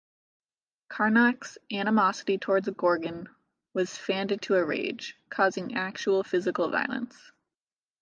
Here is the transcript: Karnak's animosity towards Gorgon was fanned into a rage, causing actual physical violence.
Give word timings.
Karnak's 0.91 1.59
animosity 1.71 2.39
towards 2.39 2.67
Gorgon 2.69 3.29
was 3.75 3.95
fanned 3.95 4.31
into 4.31 4.55
a 4.55 4.65
rage, 4.65 5.15
causing 5.29 5.75
actual 5.75 6.23
physical 6.23 6.71
violence. 6.71 7.31